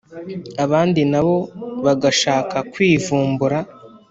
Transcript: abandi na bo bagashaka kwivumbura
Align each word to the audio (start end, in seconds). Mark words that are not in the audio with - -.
abandi 0.65 1.01
na 1.11 1.21
bo 1.25 1.37
bagashaka 1.85 2.57
kwivumbura 2.71 3.57